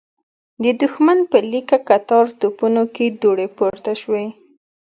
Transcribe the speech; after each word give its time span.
د 0.63 0.65
دښمن 0.81 1.19
په 1.31 1.37
ليکه 1.51 1.77
کتار 1.89 2.25
توپونو 2.39 2.83
کې 2.95 3.05
دوړې 3.21 3.47
پورته 3.57 3.91
شوې. 4.01 4.25